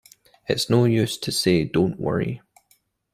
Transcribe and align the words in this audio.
It’s 0.49 0.67
no 0.67 0.85
use 0.85 1.15
to 1.19 1.31
say 1.31 1.63
don’t 1.63 1.99
worry. 1.99 2.41